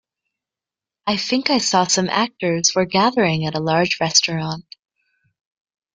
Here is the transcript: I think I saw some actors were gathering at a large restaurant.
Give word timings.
I 1.05 1.15
think 1.17 1.51
I 1.51 1.59
saw 1.59 1.83
some 1.85 2.09
actors 2.09 2.73
were 2.73 2.85
gathering 2.85 3.45
at 3.45 3.53
a 3.53 3.59
large 3.59 3.99
restaurant. 3.99 4.65